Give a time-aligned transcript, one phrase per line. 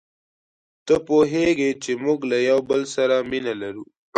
[0.85, 2.19] ته پوهیږې چي موږ
[2.49, 3.85] یو له بل سره مینه لرو.